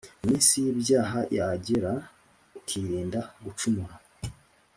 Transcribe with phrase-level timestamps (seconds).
[0.23, 1.91] iminsi y’ibyaha yagera,
[2.59, 3.95] ukirinda gucumura.